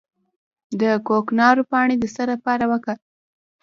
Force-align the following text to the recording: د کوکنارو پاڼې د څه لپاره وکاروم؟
د 0.81 0.83
کوکنارو 1.07 1.61
پاڼې 1.71 1.95
د 1.99 2.05
څه 2.15 2.23
لپاره 2.31 2.63
وکاروم؟ 2.71 3.05